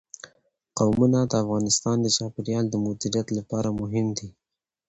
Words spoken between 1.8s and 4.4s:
د چاپیریال د مدیریت لپاره مهم دي.